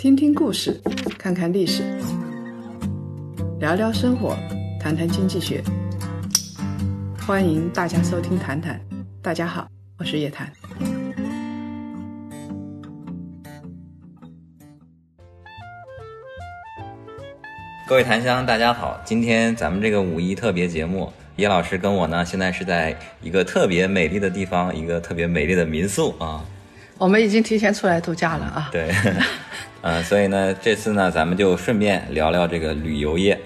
[0.00, 0.80] 听听故事，
[1.18, 1.82] 看看历史，
[3.58, 4.34] 聊聊生活，
[4.80, 5.62] 谈谈经济学。
[7.26, 8.80] 欢迎大家收听《谈谈》，
[9.20, 9.68] 大家好，
[9.98, 10.50] 我是叶檀。
[17.86, 18.98] 各位檀香，大家好！
[19.04, 26.42] 今天咱们这个五一特别节目，叶老师跟我呢，现在是在一个特别美丽的地方，一个特别美丽的民宿啊。
[26.96, 28.68] 我们已经提前出来度假了啊。
[28.72, 28.90] 对，
[29.82, 33.40] 呃，所以呢，这次呢，咱们就顺便聊聊这个旅游业。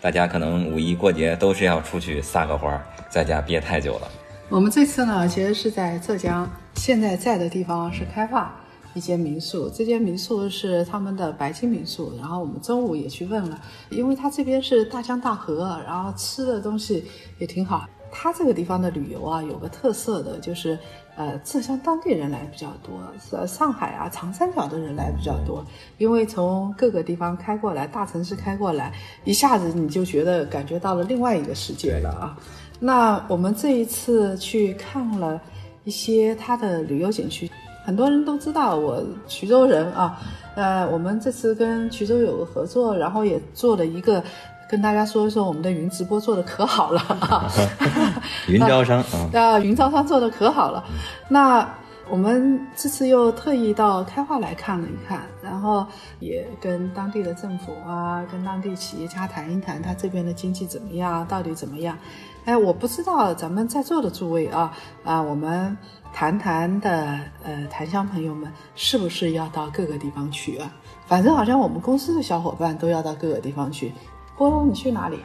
[0.00, 4.08] 大家可能五一过节都是要出去撒个欢儿，在家憋太久了。
[4.48, 8.54] 我们这次呢，其实是在浙江，现在在的地方是开化
[8.94, 12.16] 一间民宿，这间民宿是他们的白金民宿。
[12.18, 13.60] 然后我们中午也去问了，
[13.90, 17.04] 因为它这边是大江大河，然后吃的东西
[17.38, 17.88] 也挺好。
[18.10, 20.78] 它这个地方的旅游啊，有个特色的就是，
[21.16, 25.64] 呃，浙江当地人来比较多，呃，上海啊、长三角的人来比较多，
[25.98, 28.92] 因为从各个地方开过来，大城市开过来，
[29.24, 32.38] 一下子你就觉得感觉到了另外一个世界了啊。
[32.80, 35.40] 那我们这一次去看了
[35.84, 37.50] 一些它的旅游景区，
[37.84, 40.18] 很多人都知道我衢州人啊，
[40.54, 44.22] 呃，我们这次跟衢州有个合作，然后也做了一个。
[44.68, 47.46] 跟大家说一说，我们的云直播做的可好了啊！
[48.48, 50.84] 云招商 啊，云招商做的可好了。
[51.28, 51.68] 那
[52.08, 55.86] 我们这次又特意到开化来看了一看，然后
[56.20, 61.96] 也跟当地的政府啊，跟当地企业家谈一谈，他这边的经济怎么样，到底怎么样？
[62.44, 64.72] 哎，我不知道咱们在座的诸位啊
[65.04, 65.76] 啊，我们
[66.12, 70.70] 谈谈的呃檀香朋友们是不是要到各个地方去啊？
[71.06, 73.92] 反正好像我们公司的小伙伴都要到各个地方去。
[74.36, 75.18] 波龙，你去哪里？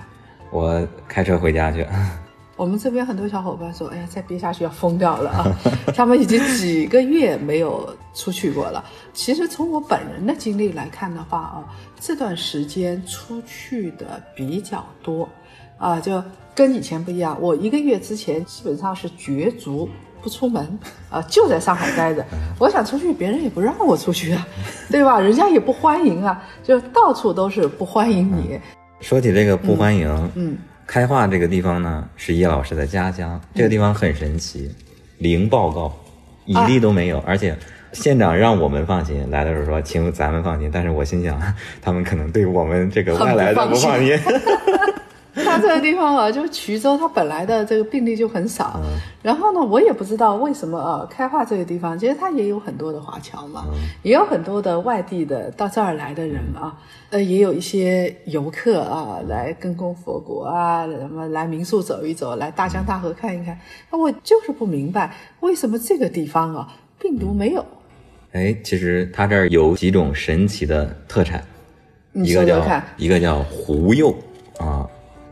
[0.51, 1.85] 我开车回家去。
[2.57, 5.57] 我们这边很多小伙伴说：“哎呀，再憋下去要疯掉了啊！”
[5.95, 8.83] 他们已经几个月没有出去过了。
[9.13, 11.65] 其实从我本人的经历来看的话啊，
[11.99, 15.27] 这段时间出去的比较多
[15.79, 16.23] 啊，就
[16.53, 17.35] 跟以前不一样。
[17.41, 19.89] 我一个月之前基本上是绝足
[20.21, 20.77] 不出门
[21.09, 22.23] 啊，就在上海待着。
[22.59, 24.47] 我想出去，别人也不让我出去啊，
[24.91, 25.19] 对吧？
[25.19, 28.59] 人家也不欢迎啊，就到处都是不欢迎你。
[29.01, 34.69] 说起这个不欢迎，嗯，开化这个地方呢是叶老师的家乡，这个地方很神奇，
[35.17, 35.93] 零报告，
[36.45, 37.57] 一例都没有，而且
[37.93, 41.41] 县长让我们放心，来的时候说请咱们放心，但是我心想
[41.81, 44.17] 他们可能对我们这个外来的不放心。
[45.51, 48.79] 他这个地方啊，就是衢州，它本来的这个病例就很少。
[49.21, 53.65] 然后呢，我也不知道为什么啊，开化这个地方，其实它也有很多的华侨嘛，
[54.01, 56.73] 也有很多的外地的到这儿来的人啊，
[57.09, 63.59] 呃，也有一些游客啊来跟公佛国啊，什么来民宿走一走，来大江大河看一看。
[63.91, 67.65] 那我就是不明白，为什么这个地方啊，病毒没有？
[68.31, 71.43] 哎，其实它这儿有几种神奇的特产，
[72.13, 74.15] 一个叫一个叫胡柚
[74.57, 74.87] 啊。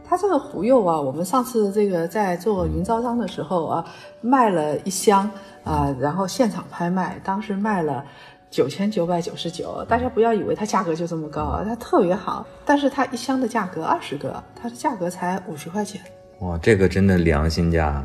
[0.09, 3.85] 它这个胡柚啊，我们上次这个在做云招商的时候啊，
[4.21, 5.29] 卖了一箱
[5.63, 8.03] 啊，然后现场拍卖，当时卖了
[8.49, 9.85] 九千九百九十九。
[9.87, 12.43] 大家不要以为它价格就这么高啊，它特别好。
[12.65, 16.01] 但是它一箱的价格二十个，它的价格才五十块钱。
[16.39, 18.03] 哇，这个真的良心价，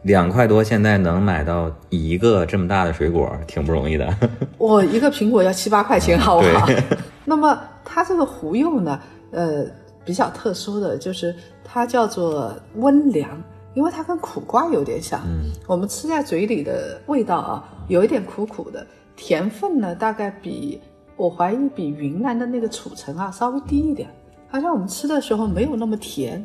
[0.00, 4.16] 两块多现在能买到一个这么大的水果，挺不容易的。
[4.56, 6.66] 我一个苹果要七八块钱，好不好？
[7.26, 8.98] 那么它这个胡柚呢，
[9.30, 9.66] 呃。
[10.04, 11.34] 比较特殊的就是
[11.64, 13.42] 它叫做温凉，
[13.74, 15.20] 因为它跟苦瓜有点像。
[15.26, 20.80] 嗯，我们吃在嘴里的味道啊，有一点苦苦的，甜分呢大概比
[21.16, 24.08] 我怀疑比云南的那个楚橙啊稍微低一点，
[24.48, 26.44] 好像我们吃的时候没有那么甜。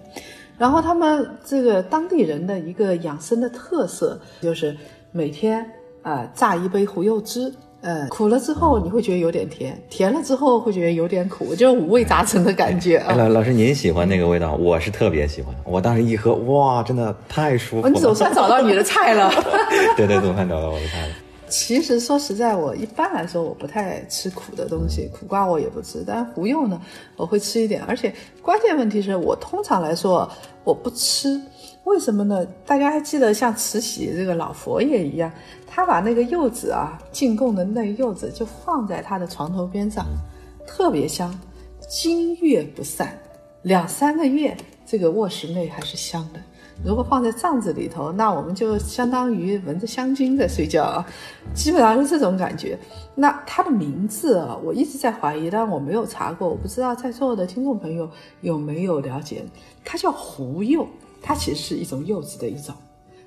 [0.58, 4.76] 然后他们这个当地人的一个养生的特色就是
[5.12, 5.66] 每天
[6.02, 7.53] 啊榨一杯胡柚汁。
[7.81, 13.00] 呃，苦了之后你会觉得有点甜，甜了之后会觉得有点苦，就五味杂陈的感觉。
[13.16, 14.53] 老老师，您喜欢那个味道？
[14.56, 15.56] 我是特别喜欢。
[15.63, 17.90] 我当时一喝，哇，真的太舒服了。
[17.90, 19.31] 你总算找到你的菜了。
[19.95, 21.13] 对对，总算找到我的菜了。
[21.47, 26.79] 其实说实在，我一般来说我不太吃苦的东西，苦瓜我也不吃，但胡柚呢，
[27.16, 27.82] 我会吃一点。
[27.87, 30.29] 而且关键问题是我通常来说
[30.64, 31.41] 我不吃，
[31.85, 32.46] 为什么呢？
[32.66, 35.31] 大家还记得像慈禧这个老佛爷一样，
[35.66, 40.05] 他把那个柚子啊进贡的那柚子就放在他的床头边上，
[40.67, 41.34] 特别香，
[41.87, 43.17] 经月不散，
[43.64, 44.55] 两三个月
[44.85, 46.40] 这个卧室内还是香的。
[46.85, 51.05] 如果放在帐子里头，那我们就相当于闻着香精在睡觉啊，
[51.53, 52.79] 基本上是这种感觉。
[53.16, 58.09] 那它的名字啊，我一直在怀疑，但我没有查过，我不知道在座的听众朋友
[58.40, 59.43] 有没有了解。
[59.84, 60.87] 它叫胡柚，
[61.22, 62.74] 它其实是一种柚子的一种，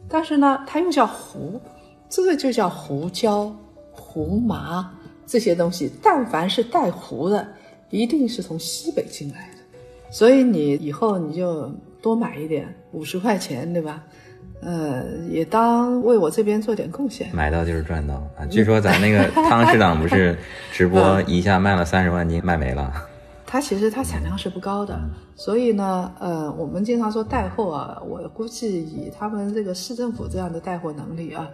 [0.09, 1.61] 但是呢，它又叫胡，
[2.09, 3.55] 这个就叫胡椒、
[3.91, 4.93] 胡麻、
[5.27, 7.47] 这些东西，但凡是带胡的，
[7.91, 9.59] 一定是从西北进来的。
[10.11, 11.71] 所以你以后你就
[12.03, 14.03] 多买一点，五十块钱，对吧？
[14.61, 17.29] 呃，也当为我这边做点贡献。
[17.33, 18.47] 买到就是赚到啊！
[18.49, 20.39] 据说咱那个汤市长不是
[20.73, 22.93] 直播 一下卖了三十万斤，卖没了。
[23.52, 24.99] 它其实它产量是不高的，
[25.37, 31.46] 所以呢，呃，我们经常说带货啊，我估计以他们这个市政府这样的带货能力啊，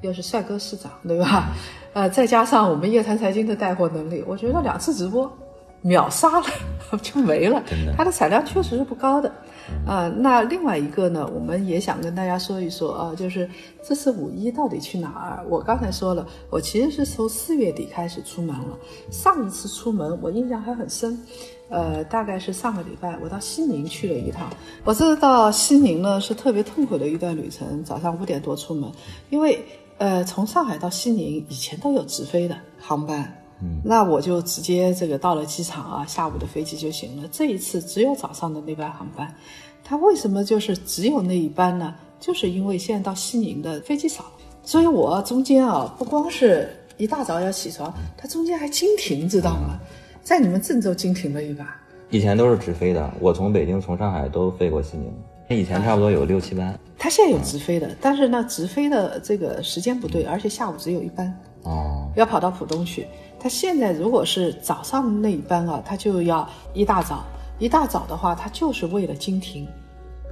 [0.00, 1.50] 又是帅哥市长，对吧？
[1.92, 5.30] 呃，再加上我们叶檀财经的带货能力，我觉得两次直播
[5.82, 6.46] 秒杀了
[7.02, 7.62] 就没了。
[7.96, 9.32] 它的产量确实是不高的。
[9.86, 13.48] 啊，那另外一个呢，我们也想跟大家说一说啊，就是
[13.82, 15.46] 这次五一到底去哪儿？
[15.48, 18.76] 我刚才说了，我其实是从四月底开始出门了。
[19.10, 21.18] 上一次出门我印象还很深，
[21.70, 24.50] 呃，大概是上个礼拜，我到西宁去了一趟。
[24.84, 28.90] 我这到西宁呢是特别痛苦的一段旅程，早上五点多出门，
[29.30, 29.64] 因为
[29.98, 33.41] 呃从上海到西宁以前都有直飞的航班。
[33.84, 37.28] 那我就直接这个到了机场啊，下午的飞机就行了。
[37.30, 39.34] 这一次只有早上的那班航班，
[39.84, 41.94] 它为什么就是只有那一班呢？
[42.20, 44.24] 就是因为现在到西宁的飞机少，
[44.62, 49.78] 所以我中间啊不光是一大早要起床，它中间还经停，知道吗？
[50.22, 51.76] 在你们郑州经停了一把。
[52.10, 56.78] 以前都是直飞的，我从北京、从上海都飞过西宁，以前差不多有六七班。
[56.96, 61.36] 它现在有直飞的，但是呢，直飞的这个时间不对，而且下午只有一班。
[61.62, 63.06] 哦，要跑到浦东去。
[63.38, 67.24] 他现在如果是早上那一班啊，他就要一大早，
[67.58, 69.66] 一大早的话，他就是为了经停，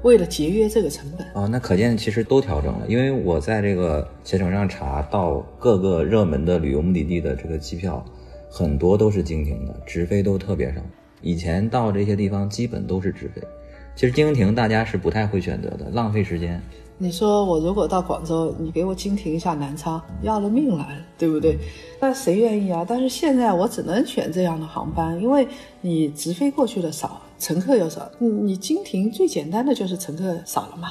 [0.02, 1.26] 为了节约这个成本。
[1.34, 8.04] 哦，那可见其实都调整了，因为我在这个携程上查到各个热门的旅游目的地的这个机票，
[8.48, 10.80] 很多都是经停的，直飞都特别少。
[11.20, 13.42] 以前到这些地方基本都是直飞，
[13.96, 16.62] 其实经停大家是不太会选择的，浪费时间。
[17.02, 20.86] 你说我如果到广州，你给我经停一下南昌，要了命了，
[21.16, 21.58] 对不对？
[21.98, 22.84] 那谁愿意啊？
[22.86, 25.48] 但是现在我只能选这样的航班，因为
[25.80, 28.06] 你直飞过去的少，乘客又少。
[28.18, 30.90] 你你经停最简单的就是乘客少了嘛，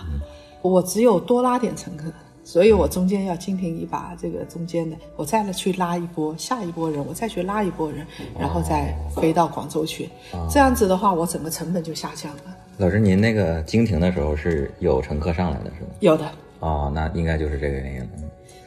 [0.63, 2.11] 我只有多拉点乘客，
[2.44, 8.03] 所以我中间要经停一把这个中间的，我再来去拉一波下一波人，我再去拉一波人，
[8.35, 10.09] 然后再飞到广州去。
[10.50, 12.44] 这样子的话，我整个成本就下降了。
[12.79, 15.89] 老师，您那个经停的时候是有乘客上来的是吗？
[15.99, 16.31] 有的
[16.61, 18.07] 哦，那应该就是这个原因了。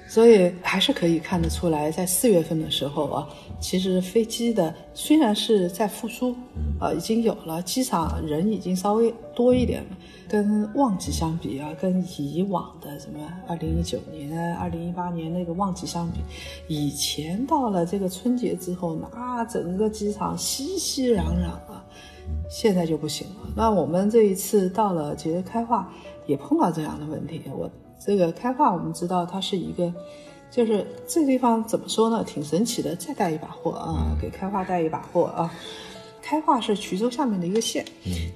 [0.06, 3.26] 所以还是可以看得出来，在四月份的时候啊，
[3.58, 6.36] 其实飞机的虽然是在复苏，
[6.78, 9.96] 啊，已经有了机场人已经稍微多一点了，
[10.28, 13.18] 跟旺季相比啊，跟以往的什么
[13.48, 16.20] 二零一九年、二零一八年那个旺季相比，
[16.68, 21.71] 以前到了这个春节之后，那整个机场熙熙攘攘啊。
[22.48, 23.48] 现在就不行了。
[23.56, 25.92] 那我们这一次到了节日开化，
[26.26, 27.42] 也碰到这样的问题。
[27.56, 27.70] 我
[28.04, 29.92] 这个开化，我们知道它是一个，
[30.50, 32.24] 就是这个地方怎么说呢？
[32.24, 32.94] 挺神奇的。
[32.96, 35.52] 再带一把货啊，给开化带一把货啊。
[36.20, 37.84] 开化是衢州下面的一个县。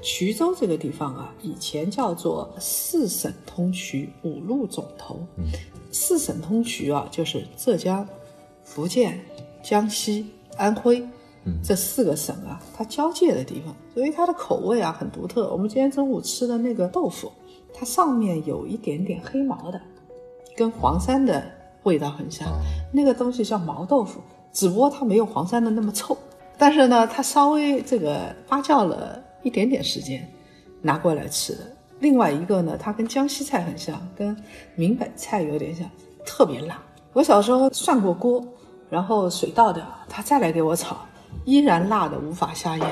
[0.02, 5.20] 衢州这个地方啊，以前叫做四省通衢，五路总头。
[5.92, 8.06] 四省通衢啊，就是浙江、
[8.64, 9.20] 福建、
[9.62, 11.00] 江西、安徽。
[11.62, 15.50] 这四个省啊，它交界的地方，所以它的口味啊很独特。
[15.52, 17.30] 我们今天中午吃的那个豆腐，
[17.72, 19.80] 它上面有一点点黑毛的，
[20.56, 21.42] 跟黄山的
[21.84, 22.48] 味道很像。
[22.92, 24.20] 那个东西叫毛豆腐，
[24.52, 26.16] 只不过它没有黄山的那么臭，
[26.58, 30.28] 但是呢，它稍微这个发酵了一点点时间，
[30.82, 31.60] 拿过来吃的。
[32.00, 34.36] 另外一个呢，它跟江西菜很像，跟
[34.74, 35.88] 闽北菜有点像，
[36.24, 36.82] 特别辣。
[37.12, 38.44] 我小时候涮过锅，
[38.90, 40.98] 然后水倒掉，他再来给我炒。
[41.44, 42.84] 依然辣的无法下咽，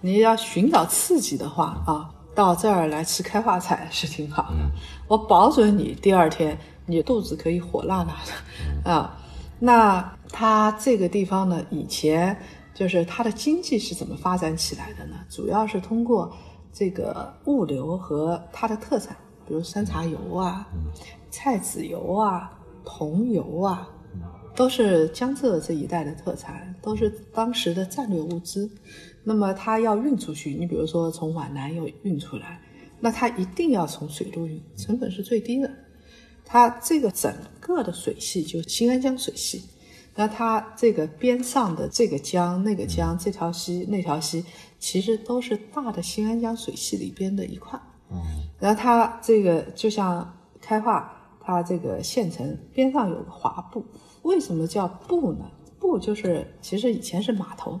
[0.00, 4.56] 你要寻找刺激的话啊，到这儿来吃开化菜是挺好的。
[5.08, 8.16] 我保准你第二天你肚子可以火辣辣
[8.84, 9.16] 的啊。
[9.58, 12.36] 那它这个地方呢，以前
[12.72, 15.16] 就是它的经济是怎么发展起来的呢？
[15.28, 16.32] 主要是通过
[16.72, 19.16] 这个物流和它的特产，
[19.46, 20.68] 比如山茶油啊、
[21.30, 22.50] 菜籽油啊、
[22.84, 23.88] 桐油啊。
[24.58, 28.68] 都是江浙这一带的特产，都是当时的战略物资。
[29.22, 32.60] 那么它要运出去，你比如说从皖南要运出来，
[32.98, 35.70] 那它一定要从水路运，成本是最低的。
[36.44, 39.62] 它这个整个的水系就新安江水系，
[40.16, 44.44] 那它这个边上的这个江、那个江、这条溪、那条溪，
[44.80, 47.80] 其实都是大的新安江水系里边的一块。
[48.10, 48.18] 嗯，
[48.58, 53.84] 然后它这个就像开化，它这个县城边上有个华埠。
[54.22, 55.44] 为什么叫埠呢？
[55.80, 57.78] 埠就是其实以前是码头。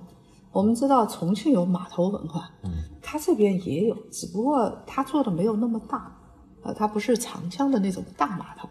[0.50, 2.70] 我们知道重庆有码头文化，嗯，
[3.02, 6.16] 它这边也有，只不过它做的没有那么大，
[6.62, 8.68] 呃，它不是长江的那种大码头，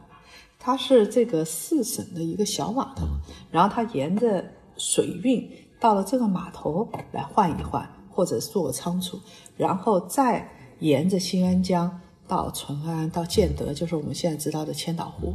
[0.57, 3.05] 它是这个四省的一个小码头。
[3.51, 4.43] 然后它沿着
[4.75, 9.19] 水运到了这个码头来换一换，或者做个仓储，
[9.55, 15.33] 然后再沿着新安江到淳安、到建德，就是我们现在知道的千岛湖，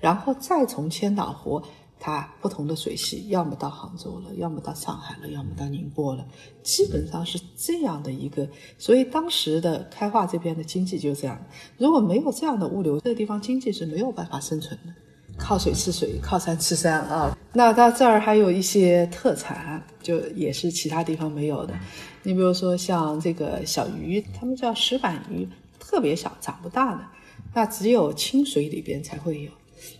[0.00, 1.62] 然后再从千岛湖。
[2.00, 6.26] 它不同的水系，要么到杭州了，要么到上海了，要么到宁波了，
[6.62, 8.46] 基本上是这样的一个。
[8.76, 11.40] 所以当时的开化这边的经济就是这样。
[11.78, 14.92] 如果没有这样的物流，这个地方经济是没有办法生存的。
[15.38, 17.34] 靠水吃水，靠山吃山啊。
[17.54, 21.72] 那到这儿还有一些特产，就也是其他地方没有的。
[22.22, 25.48] 你比如说像这个小鱼，他们叫石板鱼，
[25.94, 27.06] 特别小，长不大的，
[27.54, 29.52] 那只有清水里边才会有。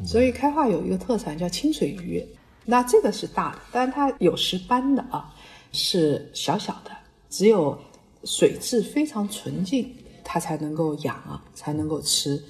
[0.04, 2.26] 所以开化有一个特产叫清水鱼，
[2.64, 5.32] 那这个是大的，但是它有石斑的啊，
[5.70, 6.90] 是小小的，
[7.30, 7.78] 只有
[8.24, 9.88] 水质非常纯净，
[10.24, 12.42] 它才能够养啊，才能够吃。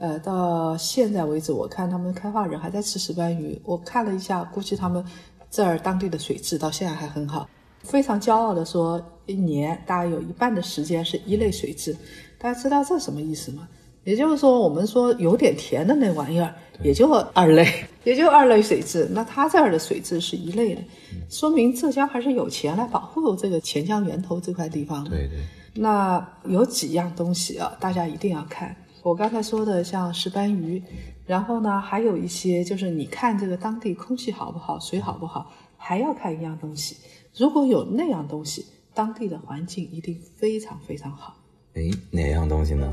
[0.00, 3.56] 呃，到现在为止，我看他们开化人还在吃石斑鱼。
[3.64, 5.04] 我看了一下，估计他们
[5.48, 7.48] 这儿当地的水质到现在还很好，
[7.84, 11.96] 非常骄傲的说，一年大概有一半的时间是一类水质。
[12.38, 13.68] 大家知道这什么意思吗？
[14.04, 17.66] 也就是说，我们说有点甜的那玩意儿，也就二类，
[18.04, 19.06] 也就二类水质。
[19.12, 20.82] 那它这儿的水质是一类的，
[21.28, 25.10] 说明浙江还是有钱来保护这个钱江源头这块地方的。
[25.10, 25.38] 对对。
[25.74, 28.74] 那有几样东西啊，大家一定要看。
[29.02, 30.82] 我刚才说的像石斑鱼，
[31.26, 36.96] 然后呢，还有一些就是你看这个当地空气好不好，水好不好，还要看一样东西。
[37.36, 38.64] 如果有那样东西，
[38.94, 41.36] 当地的环境一定非常非常好。
[41.78, 42.92] 哎，哪样东西呢？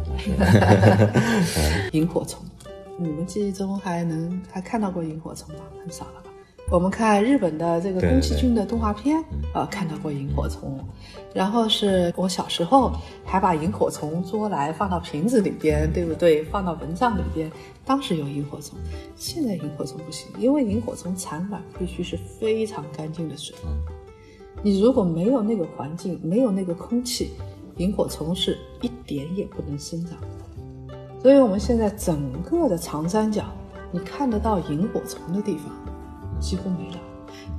[1.94, 2.40] 萤火虫，
[3.00, 5.62] 你们记忆中还能还看到过萤火虫吗？
[5.84, 6.30] 很少了吧？
[6.70, 9.24] 我们看日本的这个宫崎骏的动画片，
[9.56, 10.80] 呃，看到过萤火虫。
[11.34, 12.92] 然后是我小时候
[13.24, 16.44] 还把萤火虫捉来放到瓶子里边，对不对？
[16.44, 17.52] 放到蚊帐里边，
[17.84, 18.78] 当时有萤火虫。
[19.16, 23.56] 现在萤火虫不行，因为萤火虫产卵必须是非常干净的水。
[24.62, 27.32] 你如果没有那个环境，没有那个空气。
[27.78, 30.18] 萤火虫是一点也不能生长，
[31.22, 33.44] 所以我们现在整个的长三角，
[33.92, 35.66] 你看得到萤火虫的地方
[36.40, 36.98] 几乎没了。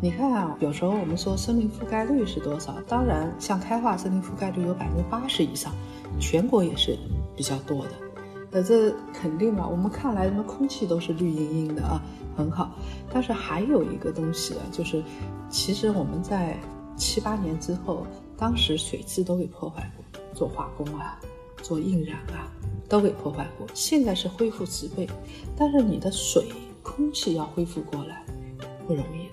[0.01, 2.75] 你看啊，有时候我们说森林覆盖率是多少？
[2.89, 5.73] 当然，像开化森林覆盖率有百分之八十以上，
[6.19, 6.99] 全国也是
[7.37, 7.91] 比较多的。
[8.51, 12.03] 那这肯定嘛，我们看来，什么空气都是绿茵茵的啊，
[12.37, 12.71] 很好。
[13.13, 15.03] 但是还有一个东西啊，就是
[15.51, 16.59] 其实我们在
[16.97, 18.07] 七八年之后，
[18.37, 20.05] 当时水质都给破坏过。
[20.37, 21.19] 做化工啊，
[21.63, 22.53] 做印染啊，
[22.87, 23.67] 都给破坏过。
[23.73, 25.09] 现在是恢复植被，
[25.57, 26.53] 但是你的水、
[26.83, 28.23] 空气要恢复过来
[28.87, 29.29] 不容易。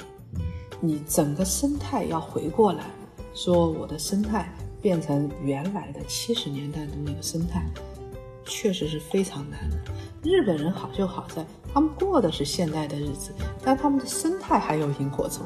[0.79, 2.85] 你整个生态要回过来，
[3.33, 7.65] 说我的生态变成原来的七十年代的那个生态，
[8.45, 9.77] 确实是非常难的。
[10.23, 13.31] 日本人好就好在他们过的是现代的日子，
[13.61, 15.45] 但他们的生态还有萤火虫，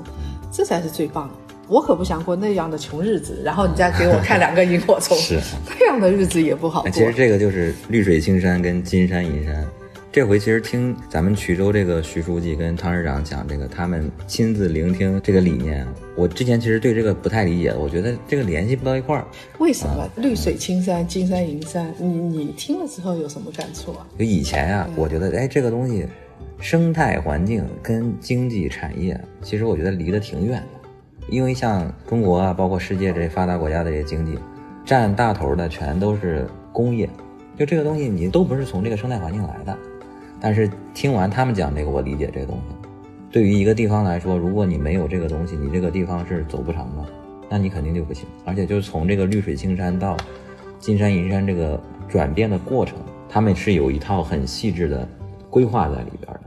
[0.52, 1.36] 这才是最棒的。
[1.68, 5.40] 我可不想过那样的穷日子，然后你再给我看两个萤火虫，是
[5.80, 6.90] 那样的日子也不好过。
[6.92, 9.66] 其实这个就是绿水青山跟金山银山。
[10.10, 15.86] 这回其实听咱们衢州这个徐书记跟汤市长讲这个，他们亲自聆听这个理念。
[16.16, 19.28] 我之前其实对这个不太理解，我觉得这个联系不到一块儿。
[19.60, 21.94] 为什么绿水青山、金山银山？
[22.00, 24.08] 你你听了之后有什么感触啊？
[24.18, 26.08] 就以前啊，我觉得哎，这个东西
[26.60, 30.77] 生态环境跟经济产业，其实我觉得离得挺远的。
[31.30, 34.38] 因为像中国啊，包括世界这些发达国家的这些经济，
[34.86, 37.10] 占大头的全都是工业，
[37.58, 39.78] 就这个东西你都不是从这个生态环境来的。
[40.40, 42.76] 但是听完他们讲这个，我理解这个东西。
[43.30, 47.06] 对于一个地方来说，如果你没有这个东西，你这个地方是走不成的，
[47.50, 48.26] 那你肯定就不行。
[48.46, 50.16] 而且就是从这个绿水青山到
[50.80, 55.08] 金山银山这个转变的过程，他们是有一套很细致的
[55.50, 56.42] 规划在里边的。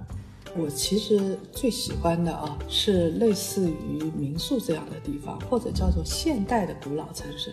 [0.57, 7.53] 我其实最喜欢的啊，是类似于民宿这样的地方，或者叫做现代的古老城市。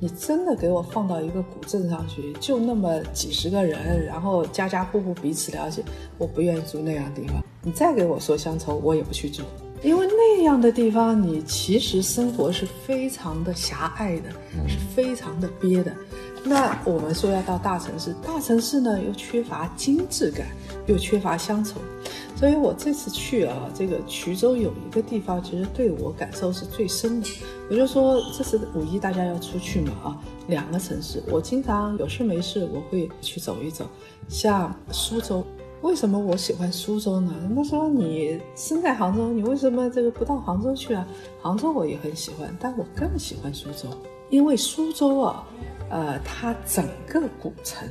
[0.00, 5.82] 你真的给我放到一个古镇上去，就那么几十个人，然后家家户户彼此了解，
[6.16, 7.42] 我不愿意住那样的地方。
[7.62, 9.42] 你再给我说乡愁，我也不去住，
[9.82, 14.30] 因为那样的地方，你其实生活是非常的狭隘的，
[14.68, 15.92] 是非常的憋的。
[16.48, 20.46] 那我们说要到大城市，大城市呢又缺乏精致感，
[20.86, 21.78] 又缺乏乡愁。
[22.34, 27.28] 所以我这次去啊，这个衢州有一个地方，其实对我感受是最深的。
[27.68, 33.84] 我就说这是五一大家要出去嘛啊，两个城市，我经常有事没事我会去走一走。
[34.28, 35.44] 像苏州，
[35.82, 37.34] 为什么我喜欢苏州呢？
[37.54, 41.06] 他说你生在杭州，你为什么这个不到杭州去啊？
[41.42, 43.88] 杭州我也很喜欢，但我更喜欢苏州，
[44.30, 45.44] 因为苏州啊，
[45.90, 47.88] 呃，它整个古城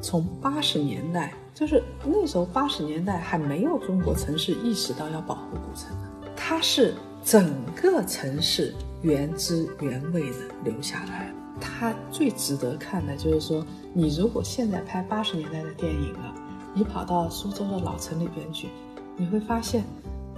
[0.00, 1.32] 从八十年代。
[1.54, 6.06] 就是那时候八十年代还没有中国城市意识到要保护古城呢，
[6.36, 6.92] 它是
[7.24, 11.32] 整个城市原汁原味的留下来。
[11.58, 16.34] 它最值得看的就是说，你如果现在拍八十年代的电影了，
[16.74, 18.68] 你跑到苏州的老城里边去，
[19.16, 19.82] 你会发现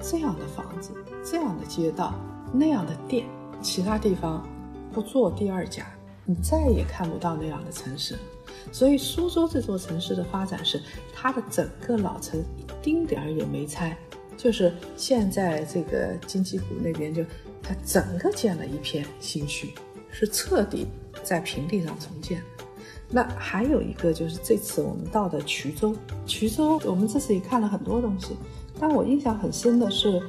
[0.00, 0.92] 这样的房子、
[1.24, 2.14] 这样的街道、
[2.52, 3.26] 那样的店，
[3.60, 4.46] 其他地方
[4.92, 5.84] 不做第二家，
[6.28, 8.14] 你再也看不到那样的城市。
[8.70, 10.78] 所以苏州这座城市的发展是
[11.10, 13.96] 它的整个老城一丁点儿也没拆，
[14.36, 17.24] 就是现在这个金鸡谷那边就
[17.62, 19.72] 它整个建了一片新区，
[20.10, 20.86] 是彻底
[21.22, 22.42] 在平地上重建。
[23.08, 28.36] 那还有一个就是这次我们到的衢州，衢州我们这次也看了很多东西，
[28.78, 30.22] 但我印象很深的是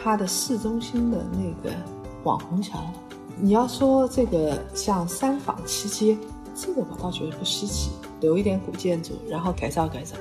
[0.00, 1.74] 它的市中心的那个
[2.22, 2.88] 网红桥。
[3.40, 6.16] 你要说这个像三坊七街。
[6.52, 10.14] 这个我倒觉得不稀奇，留一点古建筑，然后改造改造。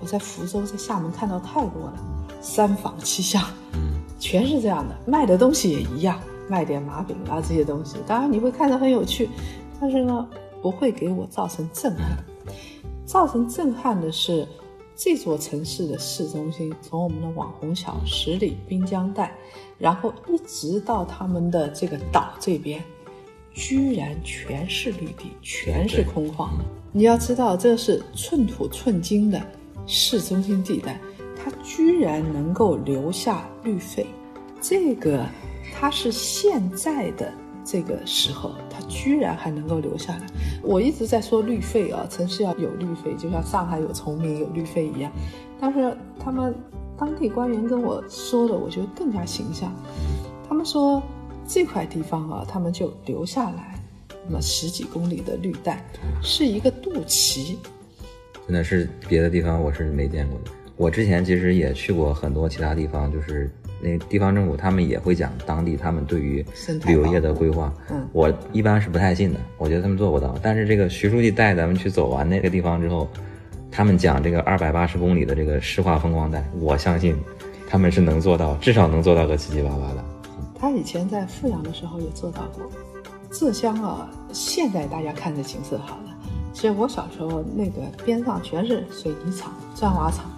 [0.00, 1.94] 我在福州、在厦门看到太多了，
[2.40, 7.96] 三坊七巷，嗯，全是这样的，卖的东西也一样，卖点麻饼啊这些东西。
[8.08, 9.30] 当然你会看着很有趣，
[9.78, 10.26] 但是呢，
[10.60, 12.16] 不会给我造成震撼。
[13.06, 14.48] 造成震撼的是
[14.96, 19.32] 这座城市的市中心，从我们的网红桥、十里滨江带，
[19.78, 22.82] 然后一直到他们的这个岛这边。
[23.56, 26.64] 居然全是绿地，全是空旷的。
[26.90, 29.40] 你要知道，这是寸土寸金的
[29.86, 30.98] 市中心地带，
[31.36, 34.06] 它居然能够留下绿肺。
[34.60, 35.24] 这个，
[35.72, 37.32] 它是现在的
[37.64, 40.26] 这个时候，它居然还能够留下来。
[40.62, 45.10] 我一直在说绿肺啊，城市要有绿肺，就像上海有崇明有绿肺一样。
[45.60, 46.54] 但是他们
[46.98, 49.72] 当地官员跟我说的，我觉得更加形象。
[50.48, 51.02] 他们说。
[51.46, 53.78] 这块地方啊，他们就留下来，
[54.26, 55.84] 那么十几公里的绿带，
[56.22, 57.56] 是一个肚脐。
[58.46, 60.50] 真的是别的地方我是没见过的。
[60.78, 63.50] 我之前其实也去过很多其他地方，就是
[63.84, 66.44] 那地方政府他们也会讲当地他们对于
[66.86, 67.70] 旅游业的规划。
[67.90, 70.34] 嗯，我一般是不太信的，我觉得他们做不到。
[70.42, 73.06] 但是这个徐书记带咱们去走完那个地方之后，
[73.70, 77.14] 他们讲这个二百八十公里的这个诗画风光带，我相信
[77.68, 80.04] 他们是能做到，至少能做到个七七八八的。
[80.58, 82.70] 他以前在富阳的时候也做到过。
[83.30, 86.16] 浙江啊，现在大家看着景色好了，
[86.52, 90.30] 其实我小时候那个边上全是水泥厂、砖瓦厂，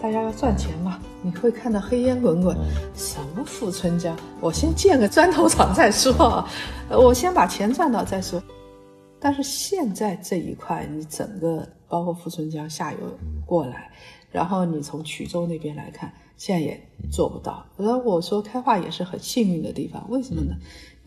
[0.00, 2.56] 大家要赚钱嘛，你会看到黑烟滚滚。
[2.94, 4.16] 什么富春江？
[4.40, 6.46] 我先建个砖头厂再说，
[6.88, 8.40] 我先把钱赚到再说。
[9.18, 12.98] 但是现在这一块，你整个包括富春江下游
[13.44, 13.90] 过来，
[14.30, 16.12] 然后你从衢州那边来看。
[16.36, 16.78] 现在也
[17.10, 17.64] 做不到。
[17.78, 20.54] 而我说开化也是很幸运的地方，为什么呢？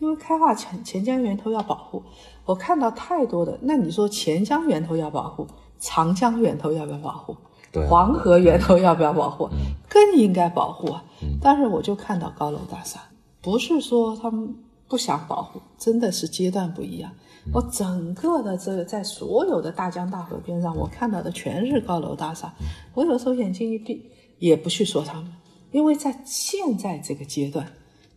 [0.00, 2.02] 因为开化钱钱江源头要保护，
[2.44, 3.58] 我看到太多的。
[3.62, 5.46] 那你说钱江源头要保护，
[5.78, 7.34] 长江源头要不要保护？
[7.72, 9.48] 对，黄河源头要不要保护？
[9.88, 11.04] 更应该保护啊！
[11.40, 13.00] 但是我就看到高楼大厦，
[13.40, 14.54] 不是说他们
[14.88, 17.10] 不想保护，真的是阶段不一样。
[17.52, 22.52] 我整个的这个在所有的大江大河边上，我看到的全是高楼大厦。
[22.94, 24.10] 我有时候眼睛一闭。
[24.40, 25.30] 也不去说他们，
[25.70, 27.70] 因为在现在这个阶段，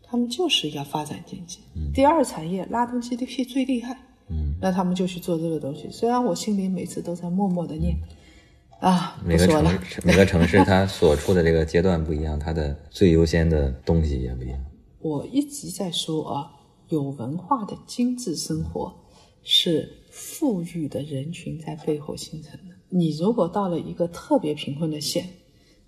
[0.03, 1.59] 他们就是要发展经济，
[1.93, 3.97] 第二产业拉动 GDP 最厉害，
[4.29, 5.89] 嗯，那他们就去做这个东西。
[5.91, 7.97] 虽然我心里每次都在默默的念，
[8.83, 14.59] 啊，每个城市每个城市它所处的这个阶段不一样，它的最优先的东西也不一样。
[14.99, 16.51] 我一直在说啊，
[16.89, 18.93] 有文化的精致生活
[19.41, 22.75] 是富裕的人群在背后形成的。
[22.89, 25.29] 你如果到了一个特别贫困的县，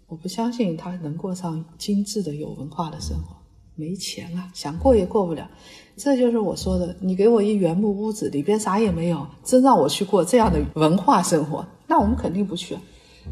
[0.07, 3.35] 我不相信他能过上精致的有文化的生活，
[3.75, 5.49] 没钱啊，想过也过不了。
[5.97, 12.77] 这就是我说的，你给我一原木屋子，里边啥也没有，真让我去过这样的文化生活，那我们肯定不去。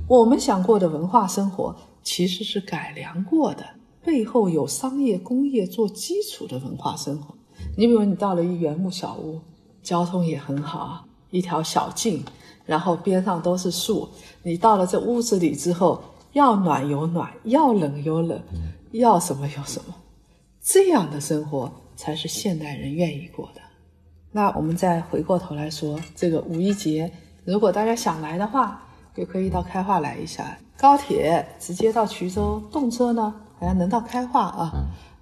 [0.07, 3.65] 我们想过的文化生活，其实是改良过的，
[4.03, 7.35] 背后有商业工业做基础的文化生活。
[7.77, 9.39] 你比如你到了一原木小屋，
[9.81, 12.23] 交通也很好，一条小径，
[12.65, 14.07] 然后边上都是树，
[14.41, 16.01] 你到了这屋子里之后。
[16.33, 18.41] 要暖有暖，要冷有冷，
[18.91, 19.93] 要什么有什么，
[20.65, 23.59] 这样的生活才是现代人愿意过的。
[24.31, 27.11] 那我们再回过头来说，这个五一节，
[27.43, 28.81] 如果大家想来的话，
[29.15, 30.57] 也可以到开化来一下。
[30.77, 34.71] 高铁直接到衢州，动车呢好像能到开化啊。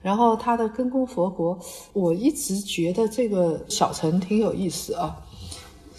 [0.04, 1.60] 然后它的根宫佛国，
[1.94, 5.18] 我一直觉得这个小城挺有意思啊。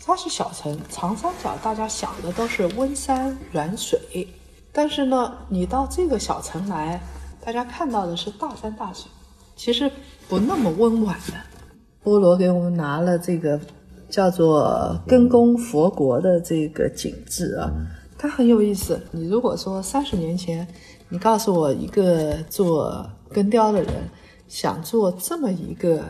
[0.04, 4.28] 它是小城，长三角大家想的都是温山软水。
[4.72, 7.00] 但是呢，你到这个小城来，
[7.44, 9.10] 大家看到的是大山大水，
[9.56, 9.90] 其实
[10.28, 11.34] 不那么温婉的。
[12.04, 13.60] 菠萝给我们拿了这个
[14.10, 17.70] 叫做根宫佛国的这个景致啊，
[18.18, 19.00] 它很有意思。
[19.12, 20.66] 你如果说三十年前，
[21.08, 23.92] 你告诉我一个做根雕的人
[24.48, 26.04] 想做这么一个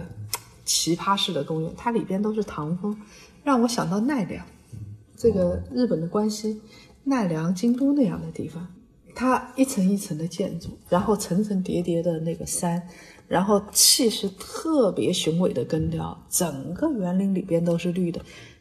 [0.65, 2.97] 奇葩式的公园，它里边都是唐风，
[3.45, 4.45] 让我想到奈良，
[5.17, 6.61] 这个日本的关西
[7.05, 8.67] 奈良、京都那样的地方，
[9.15, 12.83] 它一层一层的建筑，然后层层叠叠的那个山，
[13.33, 18.21] 然后气势特别雄伟的根雕，整个园林里边都是绿的，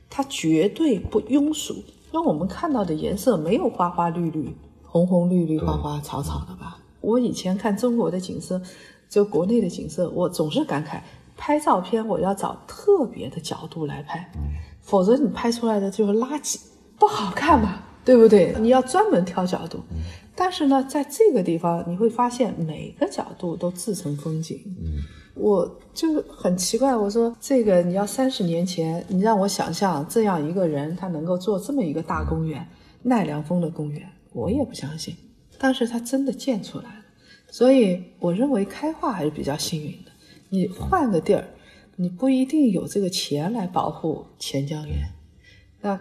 [0.10, 1.73] 它绝对不庸俗。
[2.13, 6.77] 因为我们看到的颜色没有花花绿绿、红红绿绿、花花草草的吧？
[7.01, 8.62] 我以前看中国的景色，
[9.10, 11.01] 就国内的景色，我总是感慨，
[11.36, 14.31] 拍照片我要找特别的角度来拍，
[14.79, 16.57] 否则你拍出来的就是垃圾，
[16.97, 18.55] 不好看嘛，对不对？
[18.59, 19.79] 你要专门挑角度。
[20.35, 24.59] 但是呢，在这个地方你会发现每个角度都自成风景。
[25.33, 32.67] 我就很奇怪，我说这个你要三十年前，你让我想象这样一个人，他能够做这么一个大公园，
[33.03, 35.15] 奈良风的公园，我也不相信。
[35.57, 37.05] 但是他真的建出来了，
[37.49, 40.11] 所以我认为开化还是比较幸运的。
[40.49, 41.47] 你换个地儿，
[41.95, 44.97] 你不一定有这个钱来保护钱江源。
[45.81, 45.99] 那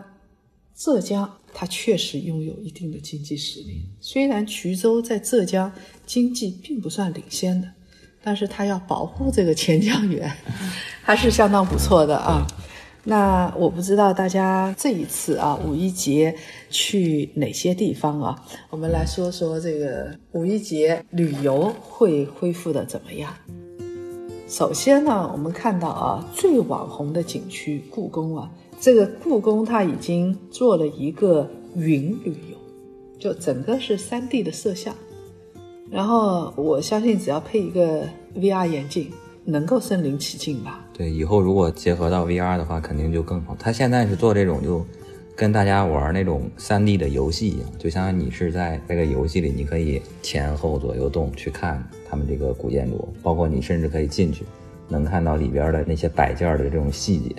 [0.74, 5.72] 浙江它确实拥有一定的经济实力，虽然衢州在浙江
[6.06, 7.68] 经济并不算领先的。
[8.22, 10.30] 但是他要保护这个钱江源，
[11.00, 12.46] 还是相当不错的啊。
[13.04, 16.36] 那我不知道大家这一次啊五一节
[16.68, 18.44] 去哪些地方啊？
[18.68, 23.34] 我们来说说这个五一节旅游会恢复的怎么样？
[24.46, 32.56] 首先呢，我们看到啊最网红的景区故宫啊，这个故宫它已经做了一个云旅游，
[33.18, 34.94] 就整个是三 D 的摄像。
[35.90, 39.10] 然后我相信，只要配一个 VR 眼镜，
[39.44, 40.82] 能够身临其境吧？
[40.94, 43.54] 对，以后如果结合到 VR 的话，肯定就更好。
[43.58, 44.82] 他现在是做这种，就
[45.36, 54.46] 跟大家玩那种 3D 的游戏一样，就相当于你是在这个游戏里，你可以前后左右动去看他们这个古建筑，包括你甚至可以进去，
[54.88, 57.36] 能看到里边的那些摆件的这种细节。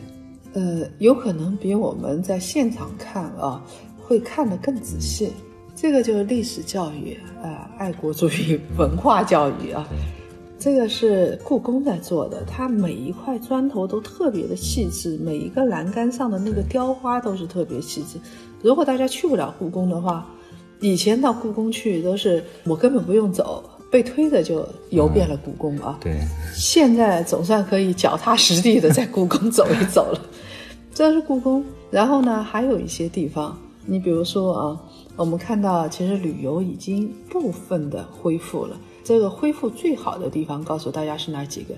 [0.54, 3.64] 呃，有可能比我们在现场看啊，
[4.02, 5.32] 会看得更仔细。
[5.76, 9.88] 这个就是历史教育啊，爱国主义文化教育啊。
[10.60, 18.20] 这个是故宫在做的，它每一块砖头都特别的细致，每一个栏杆上的那个雕花都是特别细致。
[18.62, 20.28] 如果大家去不了故宫的话，
[20.80, 25.98] 以前到故宫去都是我根本不用走，被推着就游遍了故宫啊。
[26.00, 26.20] 对，
[26.54, 30.22] 现在总算可以脚踏实地的在故宫走一走了。
[30.94, 34.80] 这是故宫，然后呢，还有一些地方，你比如说啊。
[35.18, 38.76] 我们看到，其实旅游已经部分的恢复了。
[39.04, 41.76] 这个恢复最好的地方，告诉大家是哪几个？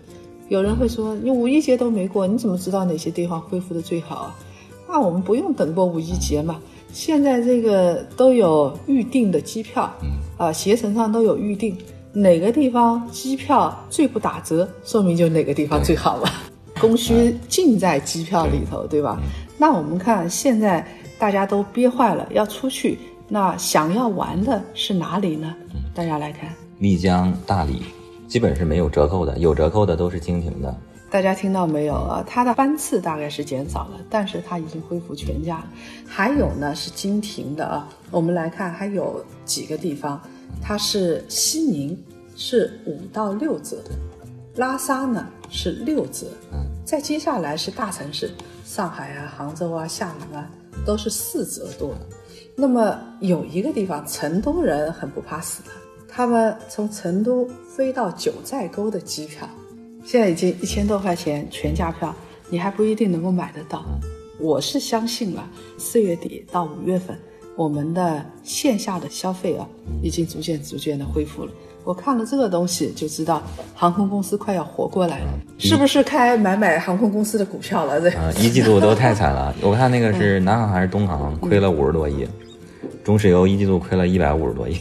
[0.47, 4.36] 有人会说，你五一节都没过，你怎么知道哪些地方恢复的最好啊？
[4.88, 6.62] 那我们不用等过五一节嘛，
[6.93, 9.91] 现在这个都有预定的机票，
[10.38, 11.76] 啊，携程上都有预定，
[12.13, 16.30] 哪个地方机票最不打折，说明就哪个地方最好了。
[16.84, 19.17] 供需尽在机票里头，对吧？
[19.58, 20.86] 那我们看现在
[21.17, 23.00] 大家都憋坏了，要出去。
[23.30, 25.56] 那想要玩的是哪里呢？
[25.96, 27.84] 大家来看，丽江、大理，
[28.28, 30.76] 基本是没有折扣的，有折扣的都是经停的。
[31.10, 32.24] 大家听到没有啊？
[32.28, 35.67] 它的班次大概是减少了，但是它已经恢复全价了。
[36.06, 37.88] 还有呢是经停的啊。
[38.12, 40.19] 我们来看，还有几个地方，
[40.62, 41.98] 它是西宁
[42.36, 43.78] 是五到六折，
[44.56, 46.28] 拉萨呢是六折。
[46.52, 48.32] 嗯，再接下来是大城市，
[48.65, 50.50] 上海啊、杭州啊、厦门啊，
[50.86, 51.96] 都是四折多。
[52.56, 55.69] 那么有一个地方，成都人很不怕死的，
[56.08, 59.50] 他们从成都飞到九寨沟的机票，
[60.04, 62.13] 现在已经一千多块钱全价票，
[62.50, 63.84] 你还不一定能够买得到。
[64.39, 67.17] 我是相信了，四月底到五月份，
[67.56, 69.65] 我们的线下的消费啊，
[70.02, 71.52] 已经逐渐逐渐的恢复了。
[71.84, 73.41] 我看了这个东西就知道，
[73.76, 75.26] 航空公司快要活过来了，
[75.58, 78.00] 是不是开买买航空公司的股票了？
[78.00, 79.54] 这啊，一季度都太惨了。
[79.62, 82.28] 我看那个是南航还是东航，亏了五十多亿。
[83.04, 84.78] 中石油一季度亏了一百五十多亿，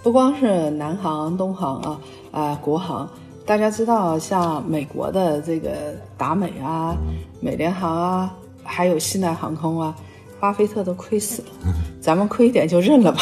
[0.00, 2.00] 不光是南航、东航啊，
[2.30, 3.08] 啊，国航，
[3.44, 5.70] 大家知道，像美国的这个
[6.16, 6.96] 达美啊、
[7.40, 9.92] 美联航啊，还有西南航空啊，
[10.38, 11.48] 巴菲特都亏死了，
[12.00, 13.20] 咱们亏一点就认了吧。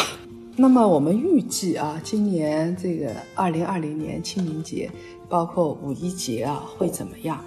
[0.61, 4.91] 那么我们预计啊，今年这个二零二零年清明节，
[5.29, 7.41] 包括五一节啊，会怎么样？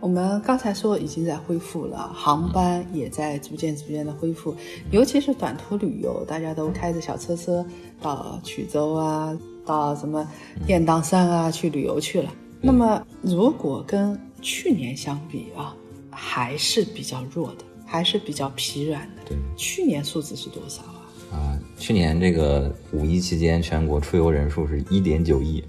[0.00, 4.54] 我们刚才说已经在恢复了，航班也在逐渐逐渐的恢复，
[4.90, 7.64] 尤其是短途旅游，大家都开着小车车
[8.02, 10.28] 到衢州啊，到什么
[10.66, 12.30] 雁荡山啊去旅游去了。
[12.60, 15.74] 那么如果跟去年相比啊，
[16.10, 19.22] 还是比较弱的，还是比较疲软的。
[19.24, 21.08] 对，去年数字是多少啊？
[21.32, 25.62] 啊，去年这个五一期间全国出游人数是一点九亿，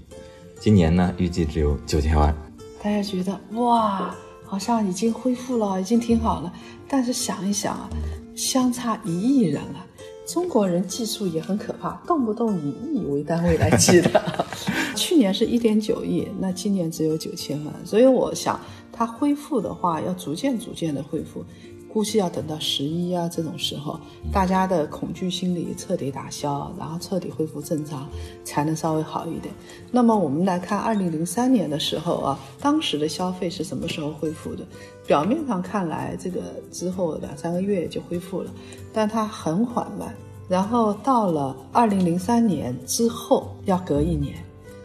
[0.58, 2.34] 今年呢，预计只有九千万。
[2.82, 6.52] 大家觉得哇，好像已经恢复了，已经挺好了。
[6.88, 7.88] 但是想一想啊，
[8.34, 9.86] 相差一亿人了，
[10.26, 14.46] 中国人技术也很可怕，动不动以亿为单位来计的。
[14.96, 18.60] 去年是一点九亿，那今年只有九千万，所以我想
[18.92, 21.44] 它恢复的话，要逐渐逐渐的恢复。
[21.92, 23.98] 估计要等到十一啊这种时候，
[24.32, 28.08] 大家的恐惧心理彻底打消，然后彻底恢复正常，
[28.44, 29.52] 才能稍微好一点。
[29.90, 34.64] 那么我们来看二零零三年的时候啊，当时的消费是什么时候恢复的？
[35.06, 38.50] 表面上看来，这个之后两三个月就恢复了，
[38.92, 40.14] 但它很缓慢。
[40.48, 44.34] 然后到了二零零三年之后，要隔一年，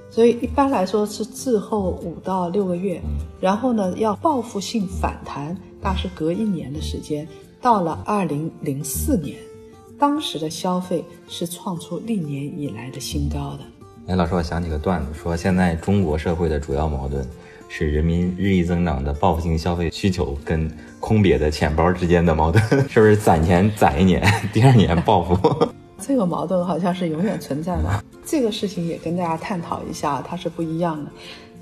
[0.10, 3.02] 所以一般来说是滞后五到六个月。
[3.40, 5.56] 然后呢，要报复性反弹。
[5.86, 7.28] 大是隔一年的时间，
[7.62, 9.38] 到了二零零四年，
[10.00, 13.60] 当时的消费是创出历年以来的新高的。
[14.08, 17.24] 哎，老师，我想起个段子，说现在中国社会的主要矛盾
[17.70, 20.68] 是人民日益增长的报复性消费需求跟
[21.00, 25.68] 空瘪的钱包之间的矛盾， 是不是攒钱攒一年，第二年报复？
[26.02, 28.04] 这个矛盾好像是永远存在的。
[28.26, 31.12] 这个事情也跟大家探讨一下，它是不一样的，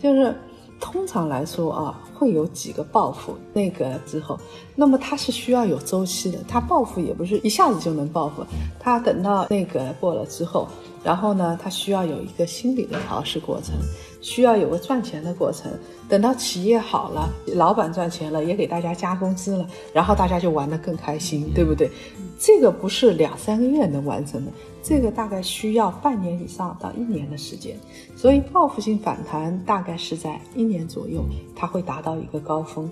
[0.01, 0.33] 就是。
[0.79, 4.39] 通常来说啊，会有几个报复，那个之后，
[4.75, 8.45] 那么它是需要有周期的，它报复也不是一下子就能报复，
[8.79, 10.67] 它等到那个过了之后，
[11.03, 13.75] 然后呢，它需要有一个心理的调试过程，
[14.21, 15.71] 需要有个赚钱的过程，
[16.09, 21.89] 等到企业好了，老板赚钱了，也给大家加工资了，然后大家就玩得更开心，对不对？
[22.37, 24.51] 这个不是两三个月能完成的。
[24.83, 27.77] 这个大概需要半年以上到一年的时间，
[28.17, 31.23] 所以报复性反弹大概是在一年左右，
[31.55, 32.91] 它会达到一个高峰。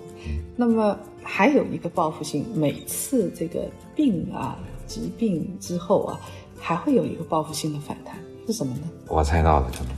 [0.56, 6.18] 那么还有一个报复性，每次这个病啊、疾病之后啊，
[6.58, 8.88] 还会有一个报复性的反弹，是什么呢？
[9.08, 9.92] 我猜到了，可能。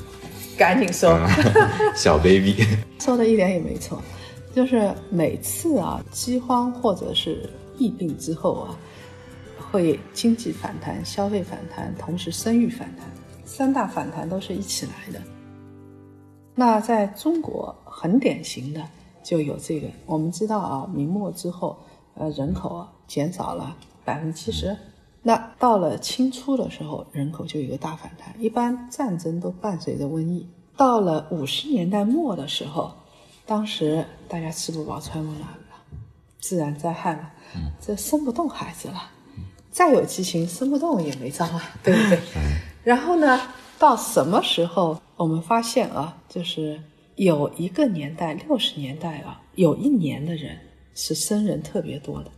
[0.59, 1.17] 赶紧说，
[1.95, 2.57] 小 baby
[2.99, 4.03] 说的一点也没错，
[4.53, 8.77] 就是每次啊饥荒或者是疫病之后啊。
[9.75, 13.05] 会经济反弹、消费反弹，同时生育反弹，
[13.45, 15.21] 三大反弹都是一起来的。
[16.55, 18.81] 那在中国很典型的
[19.21, 21.77] 就有这个，我们知道啊，明末之后，
[22.15, 24.77] 呃，人口减少了百分之七十。
[25.25, 28.33] 那到了清初的时候，人口就有个大反弹。
[28.41, 30.49] 一般战争都伴随着瘟疫。
[30.77, 32.93] 到了五十年代末的时候，
[33.45, 35.99] 当时大家吃不饱穿不暖了，
[36.39, 37.33] 自然灾害了，
[37.81, 39.11] 这生不动孩子了。
[39.75, 42.19] 再有激情，生不动也没招啊， 对不对？
[42.85, 43.41] 然后呢，
[43.77, 46.81] 到什么时候我们发现啊，就是
[47.17, 50.57] 有一个年代，六十年代啊，有一年的人
[50.95, 52.31] 是生人特别多的。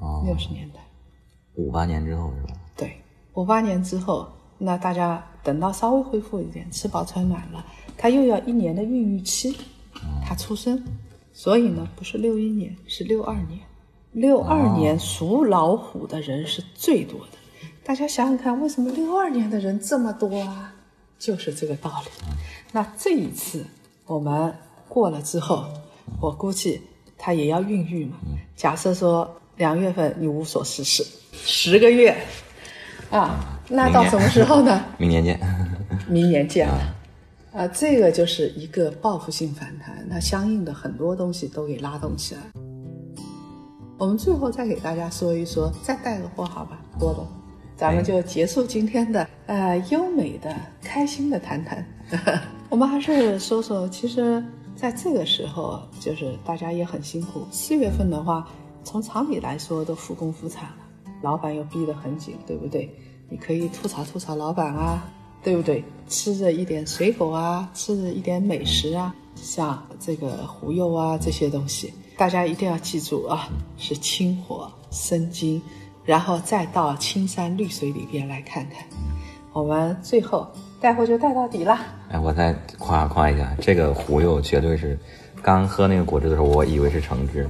[0.00, 0.80] 哦，六十年代，
[1.54, 2.60] 五八年之后是吧？
[2.76, 3.00] 对，
[3.34, 7.64] 五八年之后，那大家等到稍微恢复一点，吃饱穿暖了，
[7.96, 9.56] 他又要一年的孕育期，
[10.26, 10.82] 他出生，
[11.32, 13.60] 所以呢，不是六一年，是六二年。
[14.16, 17.36] 六二年属老虎的人是最多的，
[17.84, 20.72] 大家想想看，为什么六二年的人这么多啊？
[21.18, 22.10] 就是这个道理。
[22.72, 23.62] 那这一次
[24.06, 24.54] 我们
[24.88, 25.66] 过了之后，
[26.18, 26.80] 我估计
[27.18, 28.16] 他也要孕育嘛。
[28.56, 32.16] 假设说两月份你无所事事，十个月
[33.10, 34.82] 啊，那到什么时候呢？
[34.96, 35.38] 明年见。
[36.08, 36.66] 明年见
[37.52, 42.40] 啊，这个就是一个报复性反弹，那相应的很多东西都给拉动起来。
[43.98, 47.26] 我们最后再给大家说一说，再带个货好吧，多的，
[47.76, 51.82] 咱们就结束今天的呃优美的、开心的谈谈。
[52.68, 57.46] 我们还是说说，其实在这个时候，就是大家也很辛苦。
[57.50, 58.46] 四月份的话，
[58.84, 60.76] 从常理来说都复工复产了，
[61.22, 62.94] 老板又逼得很紧，对不对？
[63.30, 65.02] 你可以吐槽吐槽老板啊，
[65.42, 65.82] 对不对？
[66.06, 71.94] 吃着一点水果啊，吃着一点美食啊，像这个胡柚啊这些东西。
[72.16, 75.60] 大家一定要记住啊，是清火生津，
[76.04, 78.82] 然后再到青山绿水里边来看看。
[79.52, 80.50] 我们最后
[80.80, 81.78] 带货就带到底了。
[82.10, 84.98] 哎，我再夸夸一下，这个胡柚绝对是，
[85.42, 87.46] 刚喝那个果汁的时候，我以为是橙汁，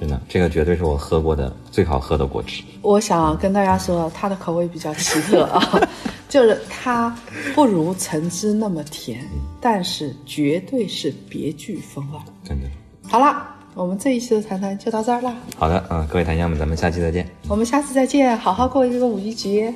[0.00, 2.62] 真的，这个绝对是我喝过的最好喝的果汁。
[2.80, 5.62] 我想跟大家说，它的口味比较奇特啊，
[6.28, 7.14] 就是它
[7.54, 9.26] 不如橙汁那么甜，
[9.60, 12.18] 但是绝对是别具风味。
[12.42, 12.66] 真的。
[13.06, 13.50] 好了。
[13.74, 15.34] 我们这一期的谈谈就到这儿了。
[15.56, 17.28] 好的，嗯，各位檀香们，咱们下期再见。
[17.48, 19.74] 我们下次再见，好好过一个五一节。